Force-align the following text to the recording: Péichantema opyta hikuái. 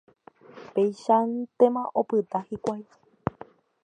Péichantema 0.73 1.83
opyta 2.01 2.37
hikuái. 2.47 2.83